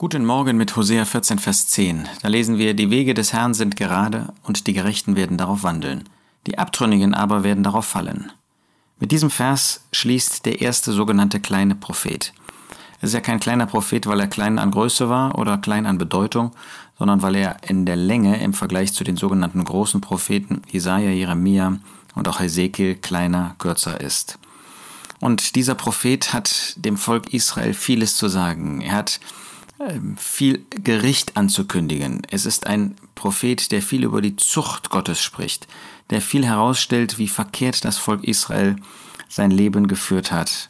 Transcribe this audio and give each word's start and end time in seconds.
Guten 0.00 0.24
Morgen 0.24 0.56
mit 0.56 0.74
Hosea 0.76 1.04
14, 1.04 1.38
Vers 1.38 1.66
10. 1.66 2.08
Da 2.22 2.28
lesen 2.28 2.56
wir, 2.56 2.72
die 2.72 2.88
Wege 2.88 3.12
des 3.12 3.34
Herrn 3.34 3.52
sind 3.52 3.76
gerade 3.76 4.32
und 4.42 4.66
die 4.66 4.72
Gerechten 4.72 5.14
werden 5.14 5.36
darauf 5.36 5.62
wandeln. 5.62 6.08
Die 6.46 6.56
Abtrünnigen 6.56 7.12
aber 7.12 7.44
werden 7.44 7.62
darauf 7.62 7.84
fallen. 7.84 8.32
Mit 8.98 9.12
diesem 9.12 9.28
Vers 9.28 9.82
schließt 9.92 10.46
der 10.46 10.62
erste 10.62 10.92
sogenannte 10.92 11.38
kleine 11.38 11.74
Prophet. 11.74 12.32
Er 13.02 13.08
ist 13.08 13.12
ja 13.12 13.20
kein 13.20 13.40
kleiner 13.40 13.66
Prophet, 13.66 14.06
weil 14.06 14.20
er 14.20 14.26
klein 14.26 14.58
an 14.58 14.70
Größe 14.70 15.10
war 15.10 15.38
oder 15.38 15.58
klein 15.58 15.84
an 15.84 15.98
Bedeutung, 15.98 16.52
sondern 16.98 17.20
weil 17.20 17.36
er 17.36 17.56
in 17.68 17.84
der 17.84 17.96
Länge 17.96 18.42
im 18.42 18.54
Vergleich 18.54 18.94
zu 18.94 19.04
den 19.04 19.18
sogenannten 19.18 19.62
großen 19.62 20.00
Propheten 20.00 20.62
Jesaja, 20.70 21.10
Jeremia 21.10 21.76
und 22.14 22.26
auch 22.26 22.40
Hesekiel 22.40 22.94
kleiner, 22.94 23.54
kürzer 23.58 24.00
ist. 24.00 24.38
Und 25.20 25.56
dieser 25.56 25.74
Prophet 25.74 26.32
hat 26.32 26.72
dem 26.78 26.96
Volk 26.96 27.34
Israel 27.34 27.74
vieles 27.74 28.16
zu 28.16 28.28
sagen. 28.28 28.80
Er 28.80 28.92
hat 28.92 29.20
viel 30.18 30.66
Gericht 30.70 31.36
anzukündigen. 31.36 32.22
Es 32.30 32.46
ist 32.46 32.66
ein 32.66 32.96
Prophet, 33.14 33.72
der 33.72 33.82
viel 33.82 34.04
über 34.04 34.20
die 34.20 34.36
Zucht 34.36 34.90
Gottes 34.90 35.22
spricht, 35.22 35.68
der 36.10 36.20
viel 36.20 36.44
herausstellt, 36.44 37.18
wie 37.18 37.28
verkehrt 37.28 37.84
das 37.84 37.96
Volk 37.96 38.24
Israel 38.24 38.76
sein 39.28 39.50
Leben 39.50 39.86
geführt 39.86 40.32
hat. 40.32 40.68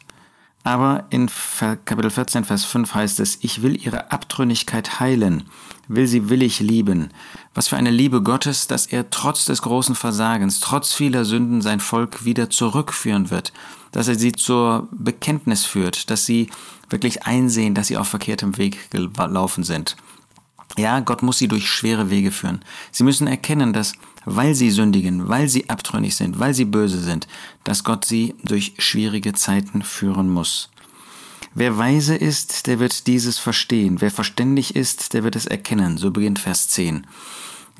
Aber 0.63 1.05
in 1.09 1.29
Kapitel 1.85 2.11
14, 2.11 2.43
Vers 2.43 2.65
5 2.65 2.93
heißt 2.93 3.19
es, 3.19 3.39
ich 3.41 3.63
will 3.63 3.83
ihre 3.83 4.11
Abtrünnigkeit 4.11 4.99
heilen, 4.99 5.49
will 5.87 6.05
sie 6.05 6.29
willig 6.29 6.59
lieben. 6.59 7.09
Was 7.55 7.67
für 7.67 7.77
eine 7.77 7.89
Liebe 7.89 8.21
Gottes, 8.21 8.67
dass 8.67 8.85
er 8.85 9.09
trotz 9.09 9.45
des 9.45 9.63
großen 9.63 9.95
Versagens, 9.95 10.59
trotz 10.59 10.93
vieler 10.93 11.25
Sünden 11.25 11.61
sein 11.61 11.79
Volk 11.79 12.25
wieder 12.25 12.49
zurückführen 12.49 13.31
wird, 13.31 13.53
dass 13.91 14.07
er 14.07 14.15
sie 14.15 14.33
zur 14.33 14.87
Bekenntnis 14.91 15.65
führt, 15.65 16.11
dass 16.11 16.25
sie 16.25 16.49
wirklich 16.89 17.23
einsehen, 17.23 17.73
dass 17.73 17.87
sie 17.87 17.97
auf 17.97 18.07
verkehrtem 18.07 18.57
Weg 18.57 18.91
gelaufen 18.91 19.63
sind. 19.63 19.95
Ja, 20.77 20.99
Gott 21.01 21.21
muss 21.21 21.37
sie 21.37 21.47
durch 21.47 21.69
schwere 21.69 22.09
Wege 22.09 22.31
führen. 22.31 22.61
Sie 22.91 23.03
müssen 23.03 23.27
erkennen, 23.27 23.73
dass, 23.73 23.93
weil 24.25 24.55
sie 24.55 24.71
sündigen, 24.71 25.27
weil 25.27 25.49
sie 25.49 25.69
abtrünnig 25.69 26.15
sind, 26.15 26.39
weil 26.39 26.53
sie 26.53 26.65
böse 26.65 27.01
sind, 27.01 27.27
dass 27.63 27.83
Gott 27.83 28.05
sie 28.05 28.35
durch 28.43 28.73
schwierige 28.77 29.33
Zeiten 29.33 29.83
führen 29.83 30.29
muss. 30.29 30.69
Wer 31.53 31.77
weise 31.77 32.15
ist, 32.15 32.67
der 32.67 32.79
wird 32.79 33.07
dieses 33.07 33.37
verstehen. 33.37 33.99
Wer 33.99 34.11
verständig 34.11 34.75
ist, 34.75 35.13
der 35.13 35.23
wird 35.23 35.35
es 35.35 35.45
erkennen. 35.45 35.97
So 35.97 36.11
beginnt 36.11 36.39
Vers 36.39 36.69
10. 36.69 37.05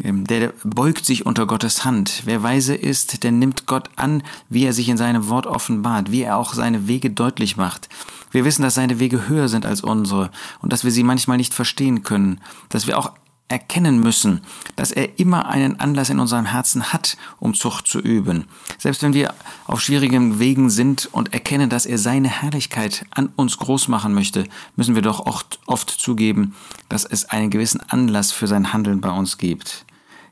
Ähm, 0.04 0.26
der 0.26 0.54
beugt 0.64 1.06
sich 1.06 1.26
unter 1.26 1.46
Gottes 1.46 1.86
Hand. 1.86 2.24
Wer 2.26 2.44
weise 2.44 2.76
ist, 2.76 3.24
der 3.24 3.32
nimmt 3.32 3.68
Gott 3.68 3.90
an, 3.96 4.24
wie 4.50 4.66
er 4.66 4.74
sich 4.74 4.90
in 4.90 4.98
seinem 4.98 5.30
Wort 5.30 5.48
offenbart, 5.48 6.12
wie 6.12 6.24
er 6.24 6.38
auch 6.38 6.54
seine 6.54 6.88
Wege 6.88 7.12
deutlich 7.12 7.56
macht. 7.56 7.88
Wir 8.32 8.46
wissen, 8.46 8.64
dass 8.64 8.76
seine 8.76 9.00
Wege 9.00 9.28
höher 9.28 9.48
sind 9.50 9.66
als 9.66 9.82
unsere 9.82 10.32
und 10.62 10.74
dass 10.74 10.84
wir 10.84 10.92
sie 10.92 11.04
manchmal 11.04 11.38
nicht 11.38 11.54
verstehen 11.54 12.04
können, 12.04 12.42
dass 12.70 12.88
wir 12.88 12.98
auch 12.98 13.12
erkennen 13.52 14.00
müssen, 14.00 14.42
dass 14.78 14.92
er 14.92 15.20
immer 15.20 15.48
einen 15.50 15.80
Anlass 15.80 16.10
in 16.10 16.20
unserem 16.20 16.46
Herzen 16.46 16.94
hat, 16.94 17.18
um 17.38 17.54
Zucht 17.54 17.86
zu 17.86 18.00
üben. 18.00 18.46
Selbst 18.78 19.04
wenn 19.04 19.14
wir 19.14 19.34
auf 19.68 19.82
schwierigen 19.82 20.40
Wegen 20.40 20.70
sind 20.70 21.10
und 21.12 21.34
erkennen, 21.34 21.70
dass 21.70 21.86
er 21.86 21.98
seine 21.98 22.30
Herrlichkeit 22.30 23.06
an 23.12 23.28
uns 23.36 23.58
groß 23.58 23.90
machen 23.90 24.14
möchte, 24.14 24.46
müssen 24.78 24.96
wir 24.96 25.02
doch 25.02 25.26
oft, 25.26 25.60
oft 25.66 25.90
zugeben, 25.90 26.56
dass 26.88 27.04
es 27.04 27.26
einen 27.26 27.50
gewissen 27.50 27.82
Anlass 27.90 28.32
für 28.32 28.48
sein 28.48 28.72
Handeln 28.72 29.02
bei 29.02 29.12
uns 29.12 29.38
gibt. 29.38 29.86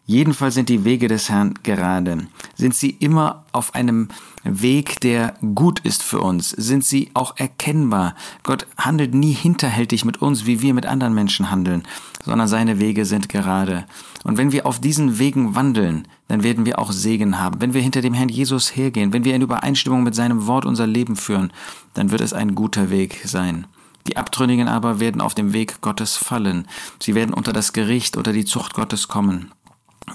Jedenfalls 0.10 0.56
sind 0.56 0.70
die 0.70 0.86
Wege 0.86 1.08
des 1.08 1.30
Herrn 1.30 1.54
gerade. 1.62 2.26
Sind 2.56 2.74
sie 2.74 2.90
immer 2.90 3.46
auf 3.52 3.76
einem 3.76 4.08
Weg, 4.44 5.00
der 5.02 5.36
gut 5.54 5.82
ist 5.82 6.02
für 6.02 6.20
uns? 6.20 6.50
Sind 6.50 6.84
sie 6.84 7.12
auch 7.14 7.38
erkennbar? 7.38 8.16
Gott 8.42 8.66
handelt 8.76 9.14
nie 9.14 9.34
hinterhältig 9.34 10.06
mit 10.06 10.20
uns, 10.20 10.48
wie 10.48 10.64
wir 10.64 10.74
mit 10.74 10.88
anderen 10.88 11.14
Menschen 11.14 11.52
handeln, 11.52 11.84
sondern 12.26 12.48
seine 12.48 12.80
Wege 12.80 13.06
sind 13.06 13.30
gerade. 13.30 13.86
Und 14.24 14.40
wenn 14.40 14.52
wir 14.52 14.66
auf 14.66 14.82
diesen 14.82 15.20
Wegen 15.20 15.54
wandeln, 15.54 16.08
dann 16.28 16.42
werden 16.42 16.66
wir 16.66 16.80
auch 16.80 16.92
Segen 16.92 17.38
haben. 17.38 17.62
Wenn 17.62 17.76
wir 17.76 17.82
hinter 17.82 18.02
dem 18.02 18.16
Herrn 18.16 18.30
Jesus 18.30 18.76
hergehen, 18.76 19.14
wenn 19.14 19.26
wir 19.26 19.36
in 19.36 19.44
Übereinstimmung 19.44 20.02
mit 20.02 20.16
seinem 20.16 20.48
Wort 20.48 20.66
unser 20.66 20.88
Leben 20.88 21.18
führen, 21.18 21.54
dann 21.94 22.10
wird 22.10 22.22
es 22.22 22.34
ein 22.34 22.56
guter 22.56 22.90
Weg 22.90 23.22
sein. 23.26 23.68
Die 24.08 24.18
Abtrünnigen 24.18 24.68
aber 24.68 25.00
werden 25.00 25.22
auf 25.22 25.36
dem 25.36 25.54
Weg 25.54 25.82
Gottes 25.82 26.16
fallen. 26.16 26.68
Sie 27.00 27.14
werden 27.14 27.32
unter 27.32 27.54
das 27.54 27.74
Gericht 27.74 28.18
oder 28.18 28.34
die 28.34 28.46
Zucht 28.46 28.74
Gottes 28.74 29.08
kommen. 29.08 29.52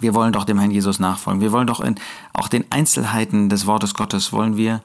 Wir 0.05 0.13
wollen 0.13 0.35
doch 0.35 0.45
dem 0.45 0.59
Herrn 0.59 0.71
Jesus 0.71 0.99
nachfolgen. 0.99 1.41
Wir 1.41 1.51
wollen 1.51 1.67
doch 1.67 1.81
in 1.81 1.95
auch 2.35 2.49
den 2.49 2.71
Einzelheiten 2.71 3.49
des 3.49 3.65
Wortes 3.65 3.95
Gottes 3.95 4.35
wollen 4.35 4.59
wir 4.59 4.83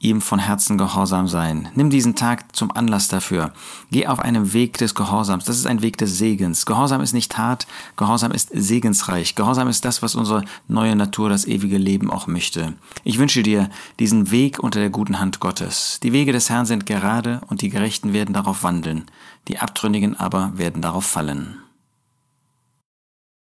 ihm 0.00 0.22
von 0.22 0.38
Herzen 0.38 0.78
gehorsam 0.78 1.28
sein. 1.28 1.68
Nimm 1.74 1.90
diesen 1.90 2.14
Tag 2.14 2.56
zum 2.56 2.70
Anlass 2.70 3.08
dafür. 3.08 3.52
Geh 3.90 4.06
auf 4.06 4.20
einem 4.20 4.54
Weg 4.54 4.78
des 4.78 4.94
Gehorsams. 4.94 5.44
Das 5.44 5.58
ist 5.58 5.66
ein 5.66 5.82
Weg 5.82 5.98
des 5.98 6.16
Segens. 6.16 6.64
Gehorsam 6.64 7.02
ist 7.02 7.12
nicht 7.12 7.36
hart, 7.36 7.66
Gehorsam 7.98 8.32
ist 8.32 8.48
segensreich. 8.54 9.34
Gehorsam 9.34 9.68
ist 9.68 9.84
das, 9.84 10.00
was 10.00 10.14
unsere 10.14 10.44
neue 10.66 10.96
Natur, 10.96 11.28
das 11.28 11.44
ewige 11.44 11.76
Leben 11.76 12.10
auch 12.10 12.26
möchte. 12.26 12.72
Ich 13.04 13.18
wünsche 13.18 13.42
dir 13.42 13.68
diesen 13.98 14.30
Weg 14.30 14.60
unter 14.60 14.80
der 14.80 14.88
guten 14.88 15.20
Hand 15.20 15.40
Gottes. 15.40 16.00
Die 16.02 16.14
Wege 16.14 16.32
des 16.32 16.48
Herrn 16.48 16.64
sind 16.64 16.86
gerade 16.86 17.42
und 17.48 17.60
die 17.60 17.68
Gerechten 17.68 18.14
werden 18.14 18.32
darauf 18.32 18.62
wandeln. 18.62 19.04
Die 19.48 19.58
Abtrünnigen 19.58 20.18
aber 20.18 20.52
werden 20.56 20.80
darauf 20.80 21.04
fallen. 21.04 21.58